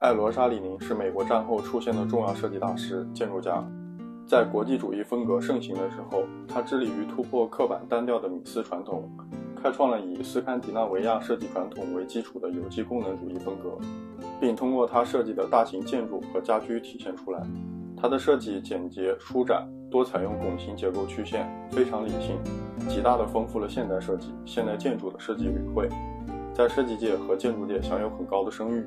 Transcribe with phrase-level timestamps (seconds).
[0.00, 3.62] 艾罗沙里宁是美国战后出现的重要设计大师、建筑家。
[4.26, 9.10] 在国际主义风格盛行的时候，他致力于突破刻板单调的米斯传统，
[9.62, 13.76] 开创了以斯堪的纳维亚设计传统为基础的有机功能主义风格，
[14.40, 17.42] 并通过他设计的大型建筑和家居体现出来。
[17.94, 22.38] 他的设计简洁舒展，多采用拱形结构曲线，非常理性，
[22.88, 25.90] 极大地丰富了现代设计、现代建筑的设计语汇，
[26.54, 28.82] 在设计界和建筑界享有很高的声誉。